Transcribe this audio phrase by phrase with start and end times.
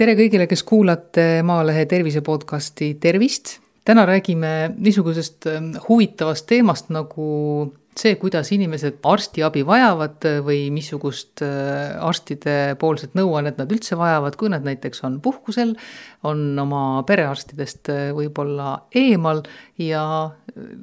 [0.00, 3.58] tere kõigile, kes kuulate Maalehe tervise podcasti Tervist.
[3.84, 7.26] täna räägime niisugusest ähm, huvitavast teemast nagu
[7.98, 14.48] see, kuidas inimesed arstiabi vajavad või missugust äh, arstide poolset nõuannet nad üldse vajavad, kui
[14.48, 15.74] nad näiteks on puhkusel,
[16.24, 19.42] on oma perearstidest äh, võib-olla eemal
[19.76, 20.06] ja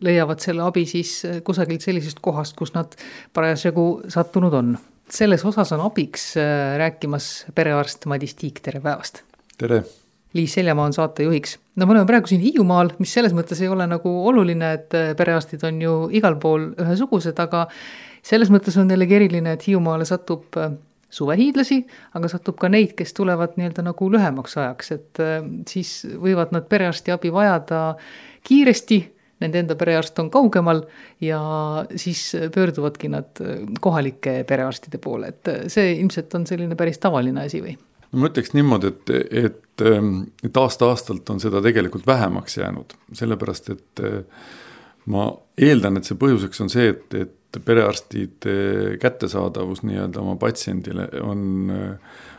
[0.06, 2.93] leiavad selle abi siis äh, kusagilt sellisest kohast, kus nad
[3.34, 4.78] parasjagu sattunud on
[5.10, 9.24] selles osas on abiks äh, rääkimas perearst Madis Tiik, tere päevast!
[9.57, 9.83] tere!
[10.33, 11.60] Liis Seljamaa on saatejuhiks.
[11.75, 15.14] no me oleme praegu siin Hiiumaal, mis selles mõttes ei ole nagu oluline, et äh,
[15.18, 17.68] perearstid on ju igal pool ühesugused, aga
[18.25, 20.75] selles mõttes on jällegi eriline, et Hiiumaale satub äh,
[21.10, 21.80] suvehiidlasi,
[22.19, 25.21] aga satub ka neid, kes tulevad nii-öelda nagu lühemaks ajaks, et
[25.71, 27.94] siis võivad nad perearsti abi vajada
[28.44, 29.00] kiiresti
[29.43, 30.83] nende enda perearst on kaugemal
[31.21, 31.39] ja
[31.96, 33.41] siis pöörduvadki nad
[33.81, 37.75] kohalike perearstide poole, et see ilmselt on selline päris tavaline asi või?
[38.11, 39.11] no ma ütleks niimoodi, et,
[39.45, 39.85] et,
[40.47, 44.05] et aasta-aastalt on seda tegelikult vähemaks jäänud, sellepärast et
[45.11, 51.45] ma eeldan, et see põhjuseks on see, et, et perearstide kättesaadavus nii-öelda oma patsiendile on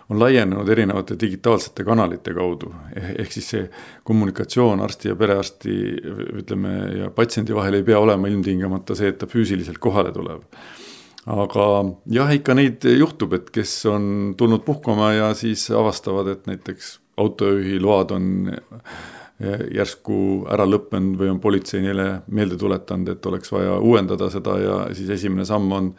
[0.08, 2.72] on laienenud erinevate digitaalsete kanalite kaudu.
[2.96, 3.66] Eh, ehk siis see
[4.08, 5.74] kommunikatsioon arsti ja perearsti
[6.42, 10.44] ütleme ja patsiendi vahel ei pea olema ilmtingimata see, et ta füüsiliselt kohale tuleb.
[11.28, 11.64] aga
[12.08, 17.80] jah, ikka neid juhtub, et kes on tulnud puhkama ja siis avastavad, et näiteks autojuhi
[17.80, 23.76] load on eh, järsku ära lõppenud või on politsei neile meelde tuletanud, et oleks vaja
[23.76, 25.92] uuendada seda ja siis esimene samm on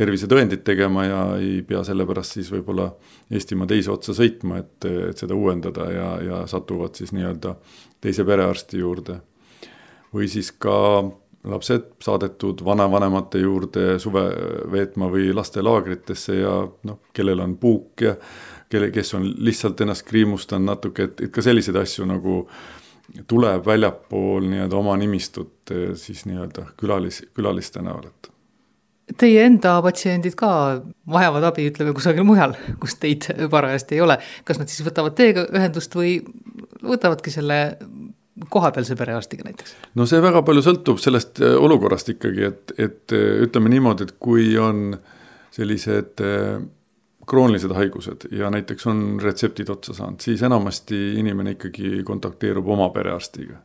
[0.00, 2.88] tervisetõendit tegema ja ei pea sellepärast siis võib-olla
[3.30, 7.54] Eestimaa teise otsa sõitma, et, et seda uuendada ja, ja satuvad siis nii-öelda
[8.00, 9.20] teise perearsti juurde.
[10.14, 10.76] või siis ka
[11.44, 14.24] lapsed saadetud vanavanemate juurde suve
[14.72, 18.16] veetma või lastelaagritesse ja noh, kellel on puuk ja
[18.70, 22.42] kelle, kes on lihtsalt ennast kriimustanud natuke, et, et ka selliseid asju nagu
[23.30, 28.29] tuleb väljapool nii-öelda oma nimistut siis nii-öelda külalis, külaliste näol, et
[29.18, 30.50] Teie enda patsiendid ka
[31.10, 34.18] vajavad abi, ütleme kusagil mujal, kus teid parajasti ei ole.
[34.46, 36.18] kas nad siis võtavad teiega ühendust või
[36.86, 37.60] võtavadki selle
[38.48, 39.74] kohapealse perearstiga näiteks?
[39.98, 44.14] no see väga palju sõltub sellest äh, olukorrast ikkagi, et, et äh, ütleme niimoodi, et
[44.22, 44.94] kui on
[45.54, 46.60] sellised äh,
[47.30, 53.60] kroonilised haigused ja näiteks on retseptid otsa saanud, siis enamasti inimene ikkagi kontakteerub oma perearstiga.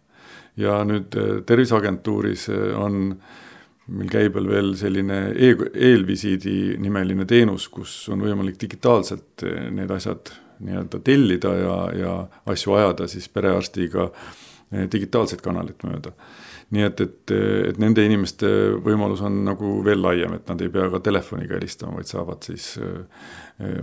[0.58, 3.45] ja nüüd Terviseagentuuris on äh,
[3.94, 5.52] meil käibel veel selline e
[5.92, 10.34] eelvisiidi nimeline teenus, kus on võimalik digitaalselt eh, need asjad
[10.66, 12.16] nii-öelda tellida ja, ja
[12.50, 16.16] asju ajada siis perearstiga eh, digitaalset kanalit mööda.
[16.74, 17.32] nii et, et,
[17.70, 18.50] et nende inimeste
[18.82, 22.72] võimalus on nagu veel laiem, et nad ei pea ka telefoniga helistama, vaid saavad siis
[22.82, 23.24] eh,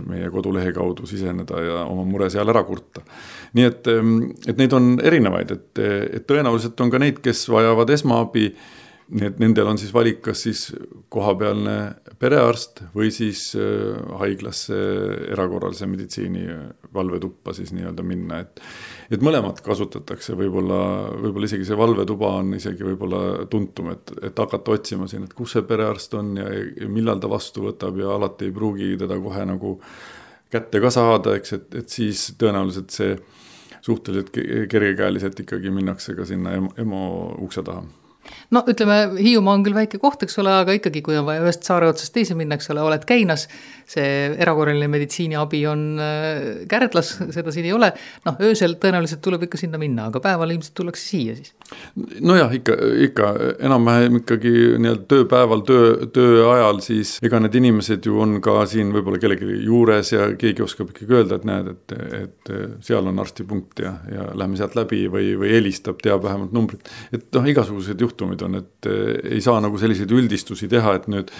[0.03, 3.07] meie kodulehe kaudu siseneda ja oma mure seal ära kurta.
[3.55, 3.87] nii et,
[4.51, 5.83] et neid on erinevaid, et,
[6.19, 8.49] et tõenäoliselt on ka neid, kes vajavad esmaabi
[9.11, 10.61] nii et nendel on siis valik, kas siis
[11.11, 11.75] kohapealne
[12.19, 14.77] perearst või siis äh, haiglasse
[15.33, 16.45] erakorralise meditsiini
[16.93, 18.61] valvetuppa siis nii-öelda minna, et.
[19.11, 20.79] et mõlemat kasutatakse, võib-olla,
[21.19, 25.57] võib-olla isegi see valvetuba on isegi võib-olla tuntum, et, et hakata otsima siin, et kus
[25.57, 29.47] see perearst on ja, ja millal ta vastu võtab ja alati ei pruugi teda kohe
[29.49, 29.77] nagu
[30.53, 33.17] kätte ka saada, eks, et, et siis tõenäoliselt see
[33.83, 34.29] suhteliselt
[34.71, 37.03] kergekäeliselt ikkagi minnakse ka sinna EMO
[37.43, 37.83] ukse taha
[38.53, 41.65] no ütleme, Hiiumaa on küll väike koht, eks ole, aga ikkagi, kui on vaja ühest
[41.67, 43.47] saare otsast teise minna, eks ole, oled Käinas,
[43.89, 44.05] see
[44.41, 47.89] erakorraline meditsiiniabi on äh, Kärdlas, seda siin ei ole,
[48.27, 51.53] noh, öösel tõenäoliselt tuleb ikka sinna minna, aga päeval ilmselt tullakse siia siis.
[52.21, 52.77] nojah, ikka,
[53.07, 53.31] ikka
[53.67, 54.53] enam-vähem ikkagi
[54.83, 59.59] nii-öelda tööpäeval, töö, töö ajal, siis ega need inimesed ju on ka siin võib-olla kellegi
[59.65, 62.53] juures ja keegi oskab ikkagi öelda, et näed, et, et
[62.85, 66.91] seal on arstipunkt ja, ja lähme sealt läbi või, või helistab, teab vähemalt numbrit.
[67.11, 71.31] et noh, igasugused juhtumid on, et eh, ei saa nagu selliseid üldistusi teha, et nüüd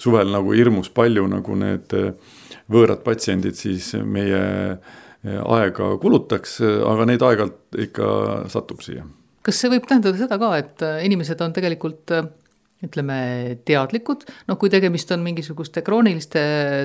[0.00, 2.38] suvel nagu hirmus palju nagu need eh,
[2.72, 4.40] võõrad patsiendid siis meie
[4.76, 8.10] eh, aega kulutaks, aga neid aeg-ajalt ikka
[8.52, 9.06] satub siia.
[9.46, 12.14] kas see võib tähendada seda ka, et inimesed on tegelikult
[12.84, 13.16] ütleme,
[13.64, 16.42] teadlikud, noh, kui tegemist on mingisuguste krooniliste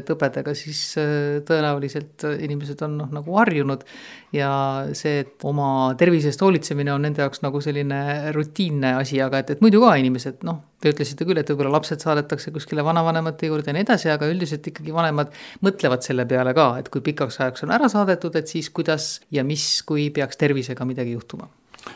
[0.07, 3.83] tõbedega, siis äh, tõenäoliselt inimesed on noh, nagu harjunud.
[4.31, 4.51] Ja
[4.95, 9.55] see, et oma tervise eest hoolitsemine on nende jaoks nagu selline rutiinne asi, aga et,
[9.57, 13.73] et muidu ka inimesed, noh, te ütlesite küll, et võib-olla lapsed saadetakse kuskile vanavanemate juurde
[13.73, 15.35] ja nii edasi, aga üldiselt ikkagi vanemad
[15.65, 19.43] mõtlevad selle peale ka, et kui pikaks ajaks on ära saadetud, et siis kuidas ja
[19.43, 21.51] mis, kui peaks tervisega midagi juhtuma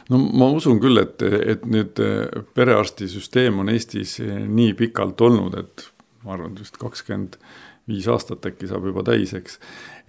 [0.10, 5.58] no ma usun küll, et, et nüüd äh, perearstisüsteem on Eestis äh, nii pikalt olnud,
[5.62, 5.88] et
[6.26, 7.40] ma arvan, vist kakskümmend
[7.90, 9.60] viis aastat äkki saab juba täis, eks.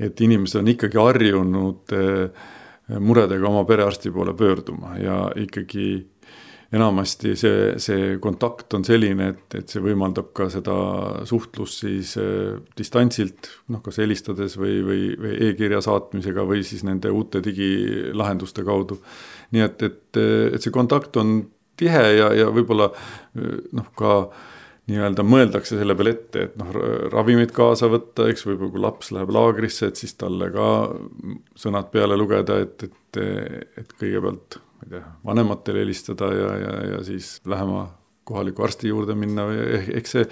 [0.01, 1.93] et inimesed on ikkagi harjunud
[3.05, 6.07] muredega oma perearsti poole pöörduma ja ikkagi
[6.75, 10.75] enamasti see, see kontakt on selline, et, et see võimaldab ka seda
[11.29, 17.13] suhtlust siis äh, distantsilt, noh, kas helistades või, või, või e-kirja saatmisega või siis nende
[17.15, 18.99] uute digilahenduste kaudu.
[19.55, 20.21] Nii et, et,
[20.57, 21.39] et see kontakt on
[21.77, 22.91] tihe ja, ja võib-olla
[23.37, 24.13] noh, ka
[24.87, 26.71] nii-öelda mõeldakse selle peale ette, et noh,
[27.11, 30.69] ravimid kaasa võtta, eks võib-olla kui laps läheb laagrisse, et siis talle ka
[31.59, 33.21] sõnad peale lugeda, et, et,
[33.83, 37.89] et kõigepealt ma ei tea, vanematele helistada ja, ja, ja siis lähema
[38.27, 40.27] kohaliku arsti juurde minna või ehk see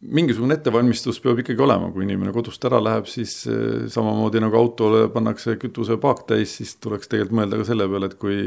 [0.00, 5.06] mingisugune ettevalmistus peab ikkagi olema, kui inimene kodust ära läheb, siis eh, samamoodi nagu autole
[5.14, 8.38] pannakse kütusepaak täis, siis tuleks tegelikult mõelda ka selle peale, et kui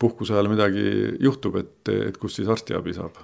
[0.00, 0.86] puhkuse ajal midagi
[1.24, 3.20] juhtub, et, et kus siis arstiabi saab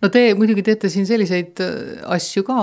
[0.00, 1.74] no te muidugi teete siin selliseid äh,
[2.16, 2.58] asju ka,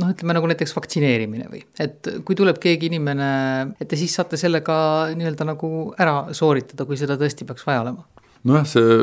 [0.00, 3.30] noh, ütleme nagu näiteks vaktsineerimine või, et kui tuleb keegi inimene,
[3.78, 4.76] et te siis saate selle ka
[5.16, 8.06] nii-öelda nagu ära sooritada, kui seda tõesti peaks vaja olema?
[8.44, 8.96] Nojah, see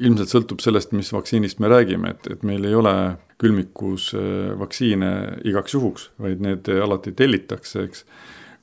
[0.00, 2.94] ilmselt sõltub sellest, mis vaktsiinist me räägime, et, et meil ei ole
[3.42, 5.14] külmikus äh, vaktsiine
[5.46, 8.04] igaks juhuks, vaid need alati tellitakse, eks.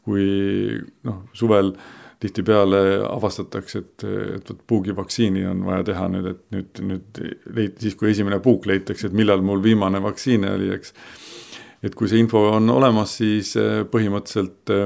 [0.02, 0.30] kui
[1.06, 1.90] noh, suvel äh,
[2.22, 4.04] tihtipeale avastatakse, et,
[4.38, 7.22] et vot puugivaktsiini on vaja teha nüüd, et nüüd, nüüd
[7.58, 10.94] leid-, siis kui esimene puuk leitakse, et millal mul viimane vaktsiin oli, eks.
[11.82, 14.86] et kui see info on olemas, siis eh, põhimõtteliselt eh,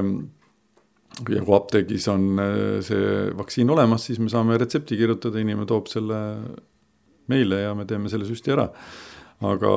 [1.24, 5.88] ja kui apteegis on eh, see vaktsiin olemas, siis me saame retsepti kirjutada, inimene toob
[5.90, 6.18] selle
[7.30, 8.68] meile ja me teeme selle süsti ära.
[9.44, 9.70] Aga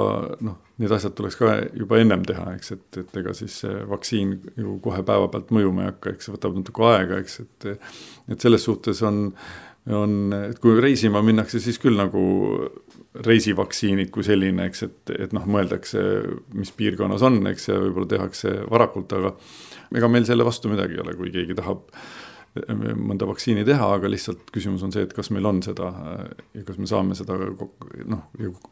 [0.45, 4.37] noh, need asjad tuleks ka juba ennem teha, eks, et, et ega siis see vaktsiin
[4.55, 7.67] ju kohe päevapealt mõjuma ei hakka, eks see võtab natuke aega, eks, et
[8.31, 9.25] et selles suhtes on,
[9.91, 10.15] on,
[10.45, 12.23] et kui reisima minnakse, siis küll nagu
[13.25, 16.01] reisivaktsiinid kui selline, eks, et, et noh, mõeldakse,
[16.55, 19.33] mis piirkonnas on, eks, ja võib-olla tehakse varakult, aga
[19.95, 21.87] ega meil selle vastu midagi ei ole, kui keegi tahab
[22.69, 25.91] mõnda vaktsiini teha, aga lihtsalt küsimus on see, et kas meil on seda
[26.55, 27.37] ja kas me saame seda
[28.09, 28.23] noh,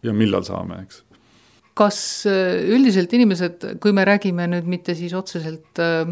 [0.04, 1.04] ja millal saame, eks
[1.78, 6.10] kas äh, üldiselt inimesed, kui me räägime nüüd mitte siis otseselt äh,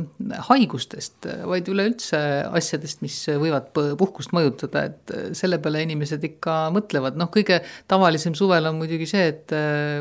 [0.49, 2.19] haigustest, vaid üleüldse
[2.55, 8.37] asjadest, mis võivad puhkust mõjutada, et äh, selle peale inimesed ikka mõtlevad, noh, kõige tavalisem
[8.37, 9.55] suvel on muidugi see, et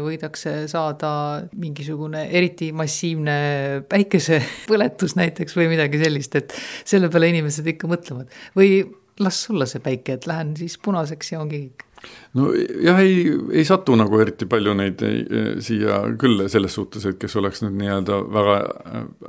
[0.05, 1.13] võidakse saada
[1.61, 3.39] mingisugune eriti massiivne
[3.91, 8.31] päikesepõletus näiteks või midagi sellist, et selle peale inimesed ikka mõtlevad.
[8.59, 8.85] Või
[9.23, 11.94] las olla see päike, et lähen siis punaseks ja ongi kõik
[12.39, 15.23] no jah, ei, ei satu nagu eriti palju neid ei,
[15.65, 18.57] siia küll selles suhtes, et kes oleks nüüd nii-öelda väga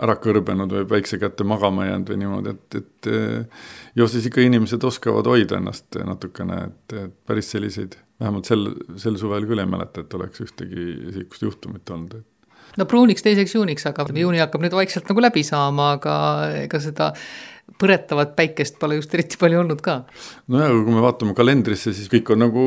[0.08, 4.84] ära kõrbenud või päikse kätte magama jäänud või niimoodi, et, et ju siis ikka inimesed
[4.88, 8.70] oskavad hoida ennast natukene, et, et päris selliseid, vähemalt sel,
[9.02, 12.30] sel suvel küll ei mäleta, et oleks ühtegi niisugust juhtumit olnud, et
[12.80, 16.16] no pruuniks teiseks juuniks hakkab, juuni hakkab nüüd vaikselt nagu läbi saama, aga
[16.66, 17.12] ega seda
[17.82, 20.02] põretavat päikest pole just eriti palju olnud ka.
[20.52, 22.64] nojah, aga kui me vaatame kalendrisse, siis kõik on nagu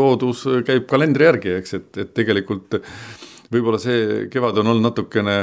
[0.00, 2.80] loodus käib kalendri järgi, eks, et, et tegelikult
[3.52, 5.38] võib-olla see kevad on olnud natukene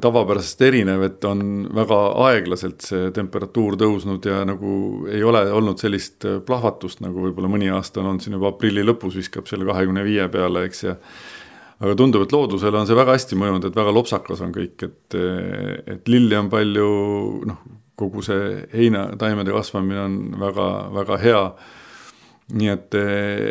[0.00, 1.40] tavapärasest erinev, et on
[1.74, 1.98] väga
[2.28, 4.72] aeglaselt see temperatuur tõusnud ja nagu
[5.10, 9.18] ei ole olnud sellist plahvatust, nagu võib-olla mõni aasta on olnud siin juba aprilli lõpus
[9.18, 10.94] viskab selle kahekümne viie peale, eks, ja
[11.80, 15.18] aga tundub, et loodusele on see väga hästi mõjunud, et väga lopsakas on kõik, et,
[15.94, 16.88] et lilli on palju,
[17.48, 17.60] noh,
[18.00, 21.44] kogu see heinataimede kasvamine on väga, väga hea.
[22.50, 22.96] Nii et,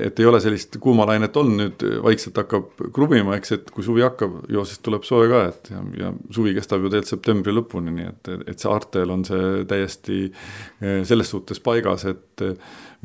[0.10, 4.42] et ei ole sellist kuumalainet olnud, nüüd vaikselt hakkab kruvima, eks, et kui suvi hakkab,
[4.52, 8.10] ju siis tuleb soe ka, et ja, ja suvi kestab ju tegelikult septembri lõpuni, nii
[8.10, 12.46] et, et saartel on see täiesti eh, selles suhtes paigas, et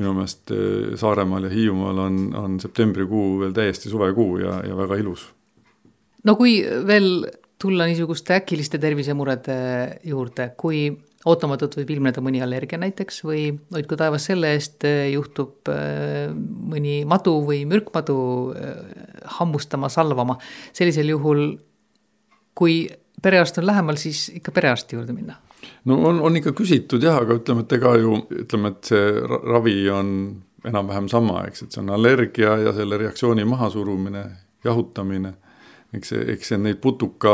[0.01, 4.99] minu meelest eh, Saaremaal ja Hiiumaal on, on septembrikuu veel täiesti suvekuu ja, ja väga
[5.03, 5.29] ilus.
[6.25, 7.27] no kui veel
[7.61, 9.57] tulla niisuguste äkiliste tervisemurede
[10.05, 10.89] juurde, kui
[11.31, 17.01] ootamatult võib ilmneda mõni allergia näiteks või hoidku taevas selle eest, eh, juhtub eh, mõni
[17.09, 18.19] madu või mürkmadu
[18.53, 19.07] eh,
[19.39, 20.37] hammustama, salvama.
[20.73, 21.47] sellisel juhul,
[22.55, 22.85] kui
[23.25, 25.39] perearst on lähemal, siis ikka perearsti juurde minna.
[25.85, 29.07] no on, on ikka küsitud jah, aga ütleme, et ega ju ütleme, et see
[29.53, 30.11] ravi on
[30.65, 34.25] enam-vähem sama, eks, et see on allergia ja selle reaktsiooni mahasurumine,
[34.65, 35.35] jahutamine.
[35.95, 37.33] eks eks see neid putuka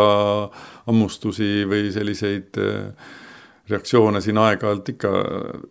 [0.86, 3.10] hammustusi või selliseid äh,
[3.70, 5.10] reaktsioone siin aeg-ajalt ikka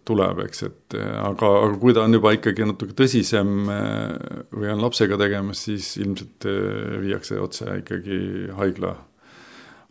[0.08, 4.84] tuleb, eks, et aga, aga kui ta on juba ikkagi natuke tõsisem eh, või on
[4.84, 8.20] lapsega tegemas, siis ilmselt eh, viiakse otse ikkagi
[8.58, 8.96] haigla,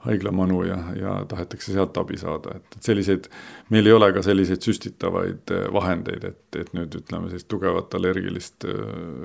[0.06, 3.28] haiglamanu ja, ja tahetakse sealt abi saada, et, et selliseid,
[3.74, 8.68] meil ei ole ka selliseid süstitavaid eh, vahendeid, et, et nüüd ütleme sellist tugevat allergilist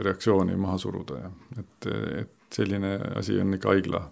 [0.04, 4.04] reaktsiooni maha suruda ja et, et selline asi on ikka haigla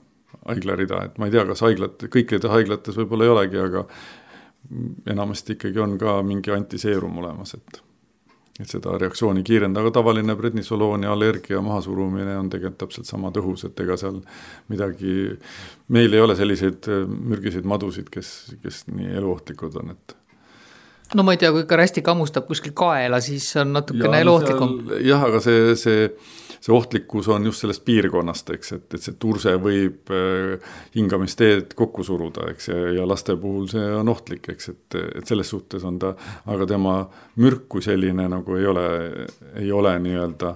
[0.48, 3.84] haiglarida, et ma ei tea, kas haiglad, kõikides haiglates võib-olla ei olegi, aga
[5.10, 7.82] enamasti ikkagi on ka mingi antiseerum olemas, et
[8.62, 13.64] et seda reaktsiooni kiirendada, aga tavaline prednisoloon ja allergia mahasurumine on tegelikult täpselt sama tõhus,
[13.66, 14.20] et ega seal
[14.70, 15.32] midagi,
[15.96, 20.16] meil ei ole selliseid mürgiseid madusid, kes, kes nii eluohtlikud on, et
[21.16, 24.78] no ma ei tea, kui ikka rästik hammustab kuskil kaela, siis on natukene eluohtlikum.
[25.08, 26.06] jah, aga see, see,
[26.62, 32.06] see ohtlikkus on just sellest piirkonnast, eks, et, et see turse võib äh, hingamisteed kokku
[32.06, 36.14] suruda, eks, ja, laste puhul see on ohtlik, eks, et, et selles suhtes on ta,
[36.54, 37.00] aga tema
[37.42, 38.88] mürk kui selline nagu ei ole,
[39.64, 40.56] ei ole nii-öelda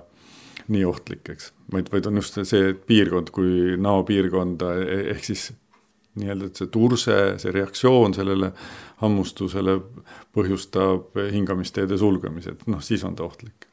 [0.73, 5.49] nii ohtlik, eks, vaid, vaid on just see piirkond kui näopiirkonda e-, ehk siis
[6.21, 8.53] nii-öelda, et see turse, see reaktsioon sellele
[9.01, 9.79] hammustusele
[10.37, 13.64] põhjustab hingamisteede sulgemise, et noh, siis on ta ohtlik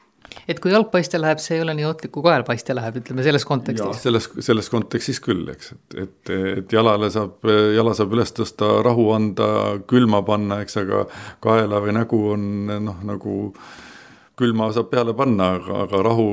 [0.49, 3.25] et kui jalg paiste läheb, see ei ole nii ohtlik, kui kael paiste läheb, ütleme
[3.27, 4.03] selles kontekstis.
[4.05, 7.45] selles, selles kontekstis küll, eks, et, et, et jalale saab,
[7.77, 9.49] jala saab üles tõsta, rahu anda,
[9.91, 11.07] külma panna, eks, aga
[11.45, 13.37] kaela või nägu on noh, nagu
[14.39, 16.31] külma saab peale panna, aga, aga rahu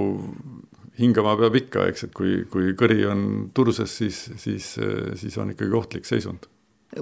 [0.99, 3.21] hingama peab ikka, eks, et kui, kui kõri on
[3.55, 4.73] turses, siis, siis,
[5.19, 6.49] siis on ikkagi ohtlik seisund.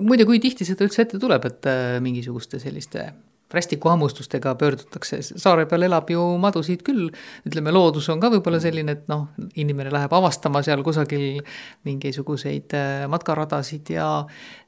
[0.03, 3.07] muide, kui tihti seda üldse ette tuleb, et äh, mingisuguste selliste
[3.53, 7.07] rästikuhammustustega pöördutakse, saare peal elab ju madusid küll,
[7.47, 11.39] ütleme, loodus on ka võib-olla selline, et noh, inimene läheb avastama seal kusagil
[11.87, 14.09] mingisuguseid äh, matkaradasid ja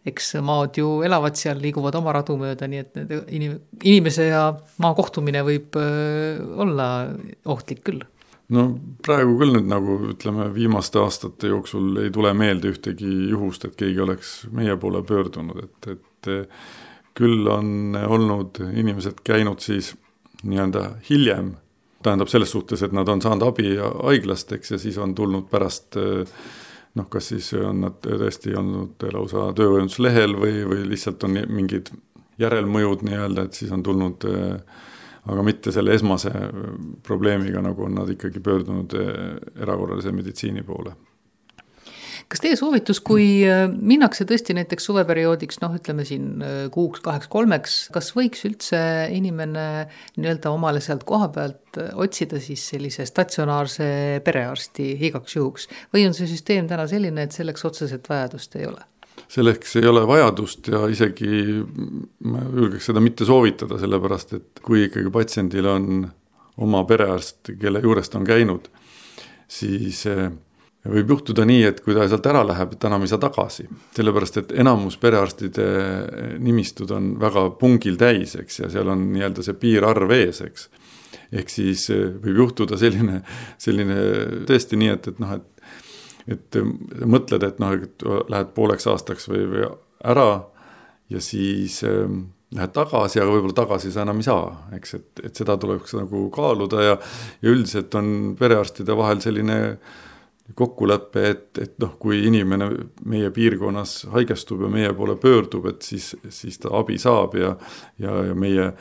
[0.08, 3.02] eks maad ju elavad seal, liiguvad oma radu mööda, nii et
[3.36, 4.46] inim-, inimese ja
[4.80, 6.90] maa kohtumine võib äh, olla
[7.52, 8.06] ohtlik küll.
[8.50, 8.66] No
[9.06, 14.02] praegu küll nüüd nagu ütleme, viimaste aastate jooksul ei tule meelde ühtegi juhust, et keegi
[14.02, 16.30] oleks meie poole pöördunud, et, et
[17.18, 19.94] küll on olnud inimesed käinud siis
[20.44, 21.54] nii-öelda hiljem,
[22.04, 25.98] tähendab selles suhtes, et nad on saanud abi haiglast, eks, ja siis on tulnud pärast
[26.00, 31.92] noh, kas siis on nad tõesti olnud lausa töövõimetuslehel või, või lihtsalt on mingid
[32.40, 34.80] järelmõjud nii-öelda, et siis on tulnud äh,
[35.28, 36.32] aga mitte selle esmase
[37.06, 40.96] probleemiga, nagu on nad ikkagi pöördunud eh, erakorralise meditsiini poole
[42.30, 47.30] kas teie soovitus, kui eh, minnakse tõesti näiteks suveperioodiks, noh, ütleme siin eh, kuuks, kaheks,
[47.32, 48.82] kolmeks, kas võiks üldse
[49.16, 49.66] inimene
[50.20, 53.90] nii-öelda omale sealt koha pealt otsida siis sellise statsionaarse
[54.26, 58.86] perearsti igaks juhuks või on see süsteem täna selline, et selleks otseselt vajadust ei ole?
[59.30, 61.42] selleks ei ole vajadust ja isegi
[62.30, 65.90] ma julgeks seda mitte soovitada, sellepärast et kui ikkagi patsiendil on
[66.64, 68.70] oma perearst, kelle juures ta on käinud,
[69.50, 70.06] siis
[70.86, 73.68] eh, võib juhtuda nii, et kui ta sealt ära läheb, et enam ei saa tagasi.
[73.96, 75.70] sellepärast, et enamus perearstide
[76.40, 80.70] nimistud on väga pungil täis, eks, ja seal on nii-öelda see piirarv ees, eks.
[81.32, 83.24] ehk siis eh, võib juhtuda selline,
[83.58, 84.02] selline
[84.50, 85.48] tõesti nii, et, et noh, et
[86.30, 86.74] et äh,
[87.10, 89.70] mõtled, et noh, et lähed pooleks aastaks või, või
[90.10, 90.28] ära
[91.10, 92.06] ja siis äh,
[92.56, 94.44] lähed tagasi, aga võib-olla tagasi sa enam ei saa,
[94.78, 97.00] eks, et, et seda tuleks nagu kaaluda ja,
[97.44, 99.60] ja üldiselt on perearstide vahel selline
[100.56, 102.70] kokkulepe, et, et noh, kui inimene
[103.06, 107.54] meie piirkonnas haigestub ja meie poole pöördub, et siis, siis ta abi saab ja,
[108.02, 108.72] ja, ja meie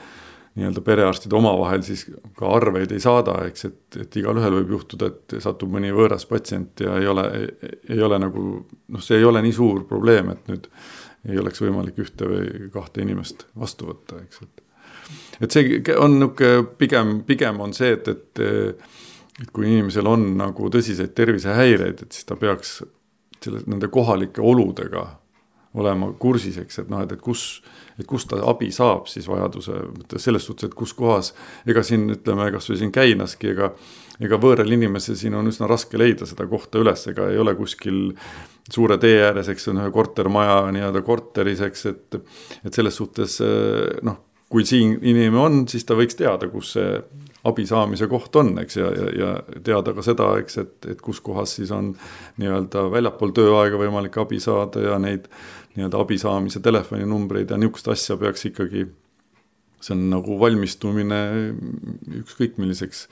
[0.58, 2.06] nii-öelda perearstid omavahel siis
[2.38, 6.82] ka arveid ei saada, eks, et, et igalühel võib juhtuda, et satub mõni võõras patsient
[6.82, 7.26] ja ei ole,
[7.88, 10.66] ei ole nagu noh, see ei ole nii suur probleem, et nüüd
[11.28, 14.64] ei oleks võimalik ühte või kahte inimest vastu võtta, eks, et
[15.38, 18.42] et see on niisugune pigem, pigem on see, et, et
[19.42, 22.80] et kui inimesel on nagu tõsiseid tervisehäireid, et siis ta peaks
[23.44, 25.06] selle, nende kohalike oludega
[25.78, 27.60] olema kursis, eks, et noh, et, et kus,
[28.00, 31.34] et kust ta abi saab siis vajaduse mõttes selles suhtes, et kus kohas,
[31.68, 33.74] ega siin ütleme, kasvõi siin Käinaski, ega
[34.18, 38.08] ega võõral inimesel siin on üsna raske leida seda kohta üles, ega ei ole kuskil
[38.68, 43.38] suure tee ääres, eks on ühe kortermaja nii-öelda korteris, eks, et et selles suhtes
[44.02, 44.18] noh,
[44.50, 46.90] kui siin inimene on, siis ta võiks teada, kus see
[47.44, 51.20] abi saamise koht on, eks, ja, ja, ja teada ka seda, eks, et, et kus
[51.24, 51.92] kohas siis on
[52.40, 55.28] nii-öelda väljapool tööaega võimalik abi saada ja neid
[55.76, 58.88] nii-öelda abi saamise telefoninumbreid ja niisugust asja peaks ikkagi,
[59.78, 61.22] see on nagu valmistumine
[62.24, 63.06] ükskõik milliseks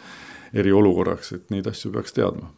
[0.57, 2.51] eriolukorraks, et neid asju peaks teadma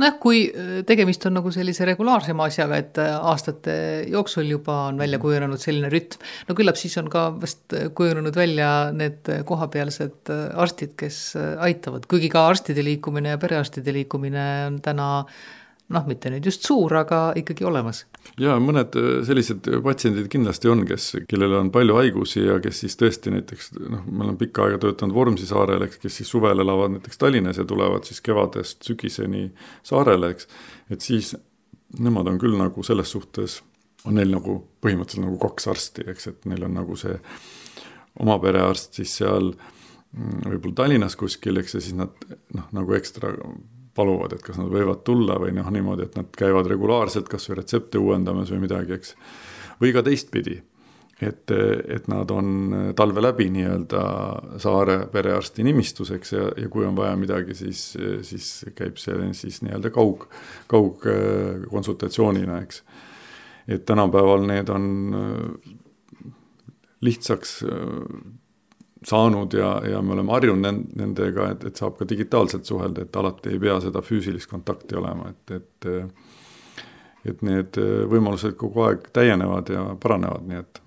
[0.00, 3.76] nojah, kui äh, tegemist on nagu sellise regulaarsema asjaga, et äh, aastate
[4.10, 8.70] jooksul juba on välja kujunenud selline rütm, no küllap siis on ka vast kujunenud välja
[8.96, 15.10] need kohapealsed äh, arstid, kes aitavad, kuigi ka arstide liikumine ja perearstide liikumine on täna
[15.92, 18.04] noh, mitte nüüd just suur, aga ikkagi olemas.
[18.40, 22.96] ja mõned äh, sellised patsiendid kindlasti on, kes, kellel on palju haigusi ja kes siis
[23.00, 26.96] tõesti näiteks noh, ma olen pikka aega töötanud Vormsi saarel, eks, kes siis suvel elavad
[26.96, 29.50] näiteks Tallinnas ja tulevad siis kevadest sügiseni
[29.84, 30.48] saarele, eks.
[30.94, 31.34] et siis
[32.00, 33.60] nemad on küll nagu selles suhtes,
[34.08, 37.14] on neil nagu põhimõtteliselt nagu kaks arsti, eks, et neil on nagu see
[38.24, 42.16] oma perearst siis seal mm, võib-olla Tallinnas kuskil, eks, ja siis nad
[42.56, 43.34] noh, nagu ekstra
[43.94, 48.00] paluvad, et kas nad võivad tulla või noh, niimoodi, et nad käivad regulaarselt kasvõi retsepte
[48.00, 49.14] uuendamas või midagi, eks.
[49.80, 50.58] või ka teistpidi,
[51.22, 51.54] et,
[51.96, 54.02] et nad on talve läbi nii-öelda
[54.62, 57.86] saare perearsti nimistus, eks, ja, ja kui on vaja midagi, siis,
[58.26, 60.26] siis käib see siis nii-öelda kaug,
[60.70, 62.82] kaugkonsultatsioonina, eks.
[63.68, 64.88] et tänapäeval need on
[67.04, 67.60] lihtsaks
[69.06, 73.52] saanud ja, ja me oleme harjunud nendega, et, et saab ka digitaalselt suhelda, et alati
[73.54, 75.92] ei pea seda füüsilist kontakti olema, et, et
[77.24, 77.78] et need
[78.12, 80.80] võimalused kogu aeg täienevad ja paranevad, nii et.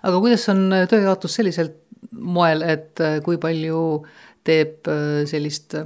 [0.00, 1.74] aga kuidas on tööjaotus sellisel
[2.12, 3.82] moel, et kui palju
[4.48, 4.88] teeb
[5.28, 5.76] sellist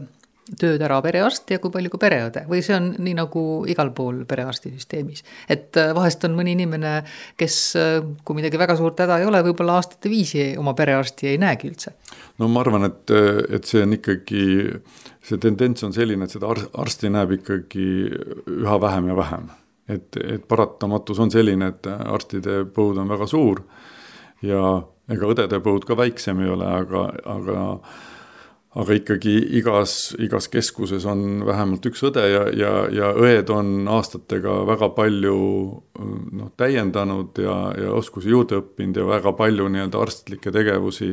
[0.58, 4.22] tööd ära perearst ja kui palju ka pereõde või see on nii nagu igal pool
[4.28, 5.22] perearstisüsteemis.
[5.48, 6.96] et äh, vahest on mõni inimene,
[7.38, 11.38] kes, äh, kui midagi väga suurt häda ei ole, võib-olla aastate viisi oma perearsti ei
[11.38, 11.94] näegi üldse.
[12.42, 13.14] no ma arvan, et,
[13.54, 14.44] et see on ikkagi,
[15.22, 17.88] see tendents on selline, et seda arsti näeb ikkagi
[18.58, 19.50] üha vähem ja vähem.
[19.88, 23.62] et, et paratamatus on selline, et arstide põud on väga suur
[24.42, 24.80] ja
[25.12, 27.66] ega õdede põud ka väiksem ei ole, aga, aga
[28.72, 34.62] aga ikkagi igas, igas keskuses on vähemalt üks õde ja, ja, ja õed on aastatega
[34.68, 35.36] väga palju
[35.98, 41.10] noh, täiendanud ja, ja oskusi juurde õppinud ja väga palju nii-öelda arstlikke tegevusi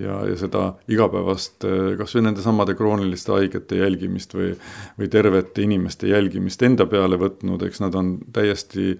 [0.00, 1.68] ja, ja seda igapäevast
[2.00, 4.54] kas või nendesamade krooniliste haigete jälgimist või,
[4.96, 8.94] või tervete inimeste jälgimist enda peale võtnud, eks nad on täiesti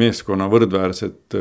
[0.00, 1.36] meeskonna võrdväärsed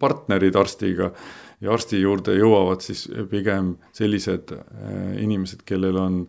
[0.00, 1.12] partnerid arstiga
[1.60, 4.64] ja arsti juurde jõuavad siis pigem sellised äh,
[5.24, 6.22] inimesed, kellel on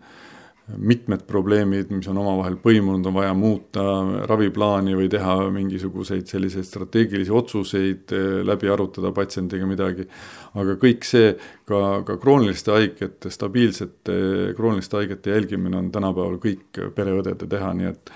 [0.77, 3.81] mitmed probleemid, mis on omavahel põimunud, on vaja muuta
[4.29, 10.07] raviplaani või teha mingisuguseid selliseid strateegilisi otsuseid, äh, läbi arutada patsiendiga midagi.
[10.53, 11.33] aga kõik see,
[11.65, 18.15] ka, ka krooniliste haigete, stabiilsete krooniliste haigete jälgimine on tänapäeval kõik pereõdede teha, nii et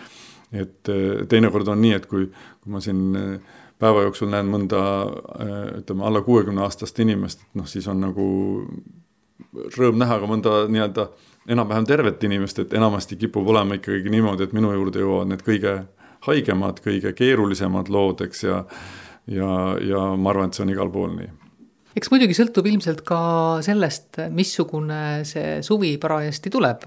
[0.55, 2.27] et äh, teinekord on nii, et kui,
[2.61, 3.15] kui ma siin
[3.79, 4.81] päeva jooksul näen mõnda
[5.81, 8.27] ütleme alla kuuekümne aastast inimest, et noh, siis on nagu
[9.75, 11.09] rõõm näha ka mõnda nii-öelda
[11.51, 15.75] enam-vähem tervet inimest, et enamasti kipub olema ikkagi niimoodi, et minu juurde jõuavad need kõige
[16.25, 18.63] haigemad, kõige keerulisemad lood, eks, ja
[19.27, 19.49] ja,
[19.81, 21.44] ja ma arvan, et see on igal pool nii
[21.95, 23.19] eks muidugi sõltub ilmselt ka
[23.65, 26.83] sellest, missugune see suvi parajasti tuleb,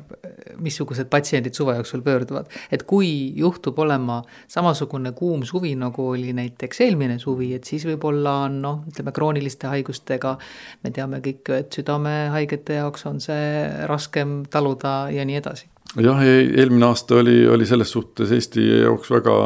[0.65, 2.51] missugused patsiendid suve jooksul pöörduvad.
[2.71, 8.45] et kui juhtub olema samasugune kuum suvi, nagu oli näiteks eelmine suvi, et siis võib-olla
[8.49, 10.37] on noh, ütleme krooniliste haigustega,
[10.85, 16.91] me teame kõik, et südamehaigete jaoks on see raskem taluda ja nii edasi jah, eelmine
[16.91, 19.37] aasta oli, oli selles suhtes Eesti jaoks väga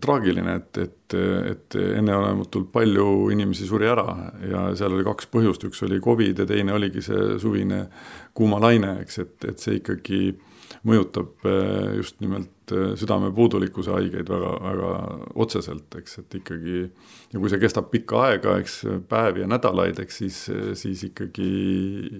[0.00, 1.16] traagiline, et, et,
[1.50, 4.06] et enneolematult palju inimesi suri ära
[4.48, 7.84] ja seal oli kaks põhjust, üks oli Covid ja teine oligi see suvine
[8.36, 10.22] kuumalaine, eks, et, et see ikkagi
[10.88, 14.94] mõjutab eh, just nimelt eh, südamepuudulikkuse haigeid väga, väga
[15.44, 20.20] otseselt, eks, et ikkagi ja kui see kestab pikka aega, eks päevi ja nädalaid, eks
[20.24, 20.42] siis,
[20.80, 21.52] siis ikkagi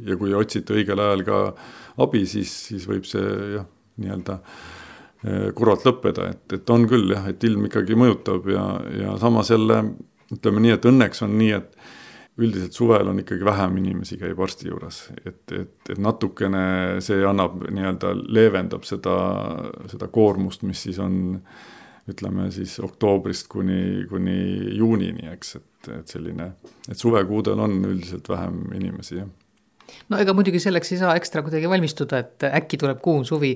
[0.04, 1.42] ja kui otsite õigel ajal ka
[2.04, 3.68] abi, siis, siis võib see jah,
[4.00, 4.83] nii-öelda Eh,
[5.56, 9.78] kurvalt lõppeda, et, et on küll jah, et ilm ikkagi mõjutab ja, ja samas jälle
[10.34, 11.78] ütleme nii, et õnneks on nii, et
[12.44, 16.64] üldiselt suvel on ikkagi vähem inimesi käib arsti juures, et, et, et natukene
[17.04, 19.14] see annab nii-öelda, leevendab seda,
[19.92, 21.38] seda koormust, mis siis on
[22.10, 24.36] ütleme siis oktoobrist kuni, kuni
[24.76, 26.50] juunini, eks, et, et selline,
[26.90, 29.32] et suvekuudel on üldiselt vähem inimesi, jah
[30.08, 33.54] no ega muidugi selleks ei saa ekstra kuidagi valmistuda, et äkki tuleb kuum suvi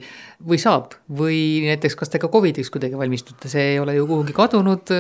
[0.49, 4.37] või saab või näiteks, kas te ka Covidiks kuidagi valmistute, see ei ole ju kuhugi
[4.37, 4.93] kadunud.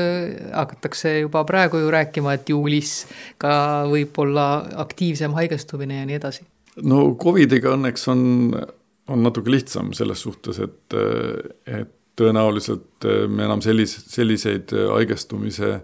[0.53, 3.07] hakatakse juba praegu ju rääkima, et juulis
[3.39, 4.49] ka võib olla
[4.85, 6.47] aktiivsem haigestumine ja nii edasi.
[6.83, 8.25] no Covidiga õnneks on,
[9.09, 10.99] on natuke lihtsam selles suhtes, et,
[11.67, 15.79] et tõenäoliselt me enam sellis-, selliseid haigestumise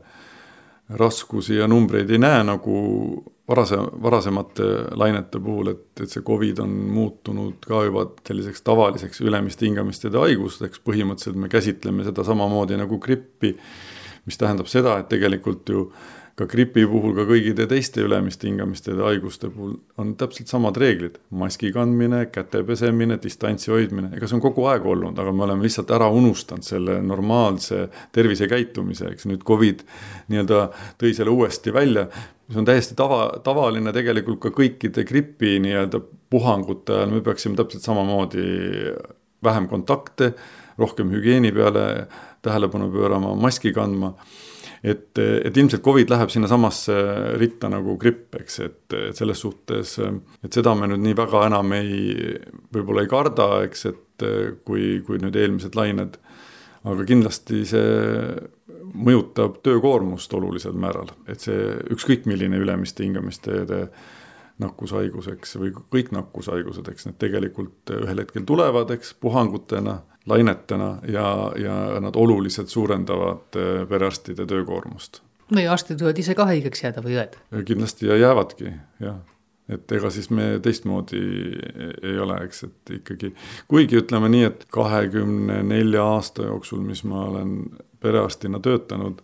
[0.89, 2.75] raskusi ja numbreid ei näe nagu
[3.49, 4.63] varase, varasemate
[5.01, 10.83] lainete puhul, et, et see Covid on muutunud ka juba selliseks tavaliseks ülemiste hingamisteede haigusteks,
[10.85, 13.55] põhimõtteliselt me käsitleme seda samamoodi nagu grippi,
[14.25, 15.89] mis tähendab seda, et tegelikult ju
[16.35, 21.21] ka gripi puhul, ka kõigide teiste ülemiste hingamisteede haiguste puhul on täpselt samad reeglid.
[21.31, 25.63] maski kandmine, käte pesemine, distantsi hoidmine, ega see on kogu aeg olnud, aga me oleme
[25.67, 29.85] lihtsalt ära unustanud selle normaalse tervisekäitumise, eks nüüd Covid
[30.33, 30.65] nii-öelda
[30.99, 32.09] tõi selle uuesti välja.
[32.49, 36.01] Mis on täiesti tava, tavaline tegelikult ka kõikide gripi nii-öelda
[36.35, 38.49] puhangute ajal, me peaksime täpselt samamoodi
[39.45, 40.33] vähem kontakte,
[40.79, 42.09] rohkem hügieeni peale
[42.43, 44.17] tähelepanu pöörama, maski kandma
[44.85, 46.97] et, et ilmselt Covid läheb sinnasamasse
[47.41, 49.97] ritta nagu gripp, eks, et, et selles suhtes,
[50.45, 52.27] et seda me nüüd nii väga enam ei,
[52.75, 54.27] võib-olla ei karda, eks, et
[54.69, 56.21] kui, kui nüüd eelmised lained.
[56.85, 57.85] aga kindlasti see
[58.95, 63.87] mõjutab töökoormust olulisel määral, et see ükskõik milline ülemiste hingamisteede
[64.63, 72.01] nakkushaiguseks või kõik nakkushaigused, eks need tegelikult ühel hetkel tulevad, eks, puhangutena lainetena ja, ja
[72.01, 75.21] nad oluliselt suurendavad eh, perearstide töökoormust.
[75.51, 77.39] no ja arstid võivad ise ka haigeks jääda või õed?
[77.69, 78.73] kindlasti ja jäävadki,
[79.05, 79.19] jah.
[79.69, 81.23] et ega siis me teistmoodi
[82.03, 83.35] ei ole, eks, et ikkagi,
[83.69, 87.59] kuigi ütleme nii, et kahekümne nelja aasta jooksul, mis ma olen
[88.01, 89.21] perearstina töötanud,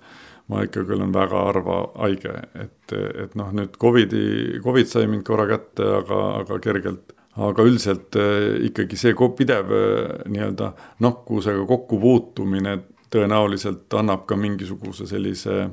[0.53, 2.93] ma ikkagi olen väga harva haige, et,
[3.25, 8.57] et noh, nüüd Covidi, Covid sai mind korra kätte, aga, aga kergelt aga üldiselt äh,
[8.67, 12.79] ikkagi see pidev äh, nii-öelda nakkusega kokkupuutumine
[13.11, 15.69] tõenäoliselt annab ka mingisuguse sellise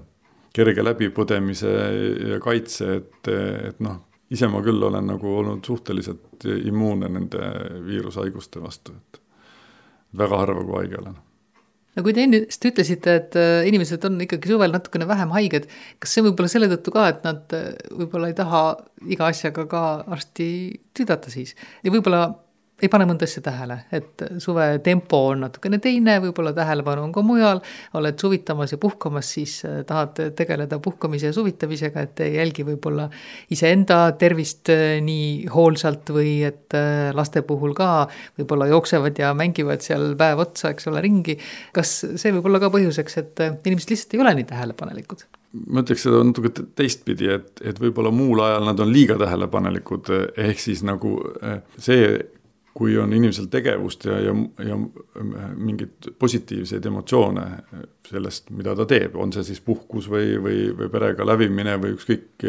[0.54, 1.74] kerge läbipõdemise
[2.32, 4.00] ja kaitse, et, et noh,
[4.34, 7.52] ise ma küll olen nagu olnud suhteliselt immuunne nende
[7.86, 9.22] viirushaiguste vastu, et
[10.17, 11.17] väga harva, kui haige olen
[11.98, 15.68] no kui te ennist ütlesite, et äh, inimesed on ikkagi suvel natukene vähem haiged,
[16.04, 18.64] kas see võib olla selle tõttu ka, et nad äh, võib-olla ei taha
[19.10, 20.50] iga asjaga ka arsti
[20.98, 21.56] tüdata siis?
[21.86, 22.28] Ja võib-olla
[22.78, 27.24] ei pane mõnda asja tähele, et suve tempo on natukene teine, võib-olla tähelepanu on ka
[27.26, 27.62] mujal,
[27.98, 33.08] oled suvitamas ja puhkamas, siis äh, tahad tegeleda puhkamise ja suvitamisega, et ei jälgi võib-olla
[33.54, 38.06] iseenda tervist äh, nii hoolsalt või et äh, laste puhul ka
[38.38, 41.40] võib-olla jooksevad ja mängivad seal päev otsa, eks ole, ringi.
[41.74, 45.28] kas see võib olla ka põhjuseks, et inimesed lihtsalt ei ole nii tähelepanelikud?
[45.74, 50.60] ma ütleks seda natuke teistpidi, et, et võib-olla muul ajal nad on liiga tähelepanelikud, ehk
[50.62, 51.16] siis nagu
[51.82, 52.12] see
[52.78, 54.76] kui on inimesel tegevust ja, ja, ja
[55.58, 57.46] mingeid positiivseid emotsioone
[58.08, 62.46] sellest, mida ta teeb, on see siis puhkus või, või, või perega lävimine või ükskõik.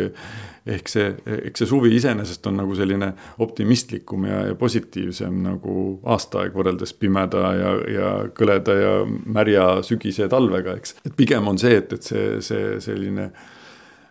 [0.69, 1.07] ehk see,
[1.49, 3.09] eks see suvi iseenesest on nagu selline
[3.45, 10.77] optimistlikum ja, ja positiivsem nagu aastaaeg võrreldes pimeda ja, ja kõleda ja märja sügise talvega,
[10.77, 10.99] eks.
[11.09, 13.31] et pigem on see, et, et see, see selline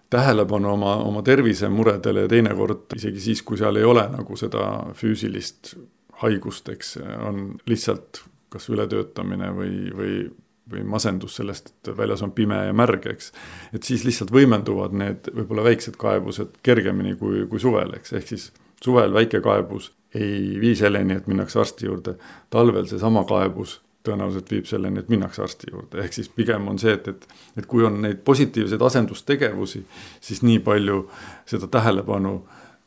[0.10, 4.66] tähelepanu oma, oma tervisemuredele ja teinekord isegi siis, kui seal ei ole nagu seda
[4.98, 5.76] füüsilist
[6.22, 10.14] haigusteks on lihtsalt kas ületöötamine või, või,
[10.72, 13.32] või masendus sellest, et väljas on pime ja märg, eks.
[13.76, 18.52] et siis lihtsalt võimenduvad need võib-olla väiksed kaebused kergemini kui, kui suvel, eks, ehk siis
[18.84, 22.16] suvel väike kaebus ei vii selleni, et minnakse arsti juurde.
[22.50, 26.94] talvel seesama kaebus tõenäoliselt viib selleni, et minnakse arsti juurde, ehk siis pigem on see,
[26.96, 27.28] et, et,
[27.60, 29.84] et kui on neid positiivseid asendustegevusi,
[30.24, 31.02] siis nii palju
[31.46, 32.38] seda tähelepanu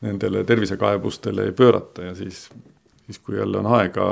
[0.01, 2.47] nendele tervisekaebustele ei pöörata ja siis
[3.11, 4.05] siis kui jälle on aega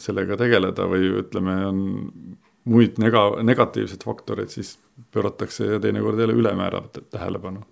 [0.00, 1.80] sellega tegeleda või ütleme, on
[2.70, 4.76] muid nega-, negatiivseid faktoreid, siis
[5.14, 7.64] pööratakse teinekord jälle ülemäära tähelepanu.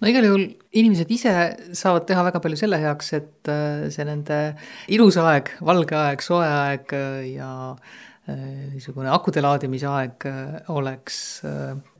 [0.00, 1.34] No igal juhul inimesed ise
[1.76, 4.40] saavad teha väga palju selle heaks, et äh, see nende
[4.92, 8.42] ilus aeg, valge aeg, soe aeg äh, ja äh,
[8.74, 10.26] niisugune akude laadimise aeg
[10.74, 11.18] oleks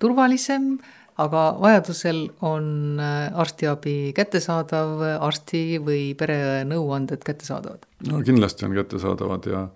[0.03, 0.75] turvalisem
[1.23, 7.87] aga vajadusel on äh, arstiabi kättesaadav, arsti või pereõe nõuanded kättesaadavad?
[8.11, 9.69] no kindlasti on kättesaadavad ja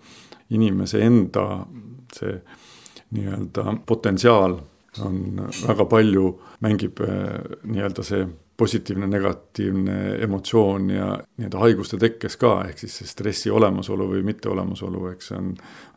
[0.51, 1.45] inimese enda
[2.15, 2.41] see
[3.15, 4.59] nii-öelda potentsiaal
[5.05, 6.29] on väga palju,
[6.65, 8.27] mängib äh, nii-öelda see
[8.59, 15.05] positiivne, negatiivne emotsioon ja nii-öelda haiguste tekkes ka, ehk siis see stressi olemasolu või mitteolemasolu,
[15.13, 15.53] eks see on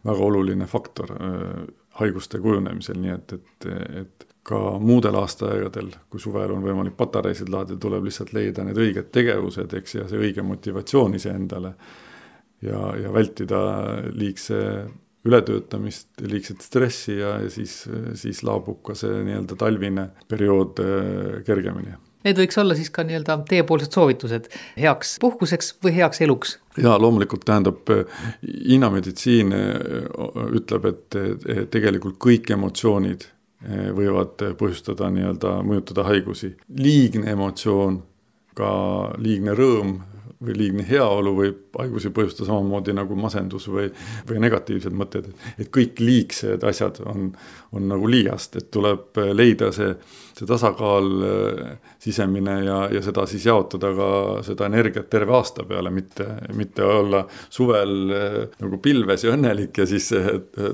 [0.06, 1.48] väga oluline faktor äh,
[2.02, 3.70] haiguste kujunemisel, nii et, et,
[4.04, 9.12] et ka muudel aastaaegadel, kui suvel on võimalik patareisid laadida, tuleb lihtsalt leida need õiged
[9.14, 11.76] tegevused, eks, ja see õige motivatsioon iseendale.
[12.62, 13.62] ja, ja vältida
[14.14, 14.62] liigse
[15.26, 17.84] ületöötamist, liigset stressi ja, ja siis,
[18.18, 21.94] siis laabub ka see nii-öelda talvine periood äh, kergemini.
[22.26, 26.56] Need võiks olla siis ka nii-öelda teiepoolsed soovitused heaks puhkuseks või heaks eluks?
[26.82, 27.86] jaa, loomulikult tähendab,
[28.42, 33.30] Hiina meditsiin äh, ütleb, et tegelikult kõik emotsioonid
[33.70, 36.56] võivad põhjustada nii-öelda, mõjutada haigusi.
[36.78, 38.02] liigne emotsioon,
[38.58, 38.72] ka
[39.22, 40.00] liigne rõõm
[40.42, 43.88] või liigne heaolu võib haigusi põhjustada samamoodi nagu masendus või,
[44.30, 45.30] või negatiivsed mõtted.
[45.58, 47.30] et kõik liigsed asjad on,
[47.72, 49.94] on nagu liiast, et tuleb leida see,
[50.38, 54.10] see tasakaal äh, sisemine ja, ja seda siis jaotada ka
[54.48, 56.28] seda energiat terve aasta peale, mitte,
[56.58, 60.10] mitte olla suvel äh, nagu pilves ja õnnelik ja siis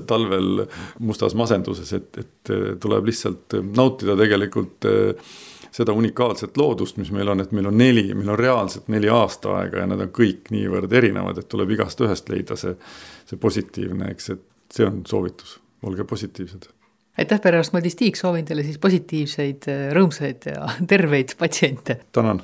[0.08, 0.64] talvel
[1.04, 4.88] mustas masenduses, et, et tuleb lihtsalt nautida tegelikult
[5.78, 9.84] seda unikaalset loodust, mis meil on, et meil on neli, meil on reaalselt neli aastaaega
[9.84, 12.74] ja nad on kõik niivõrd erinevad, et tuleb igast ühest leida see,
[13.28, 16.70] see positiivne, eks, et see on soovitus, olge positiivsed.
[17.18, 22.00] Aitäh, perearst Madis Tiik, soovin teile siis positiivseid, rõõmsaid ja terveid patsiente.
[22.12, 22.42] tänan